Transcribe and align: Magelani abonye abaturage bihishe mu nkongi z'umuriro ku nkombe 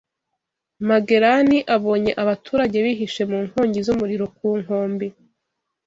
Magelani 0.87 1.57
abonye 1.75 2.11
abaturage 2.23 2.77
bihishe 2.85 3.21
mu 3.31 3.39
nkongi 3.47 3.79
z'umuriro 3.85 4.25
ku 4.37 4.47
nkombe 4.61 5.07